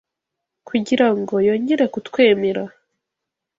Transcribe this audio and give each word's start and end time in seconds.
kugira 0.67 1.07
ngo 1.17 1.35
yongere 1.47 1.85
kutwemera. 1.93 2.63